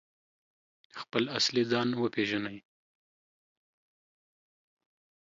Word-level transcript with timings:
خپل 0.99 1.23
اصلي 1.37 1.63
ځان 1.71 1.87
وپیژني؟ 2.01 2.57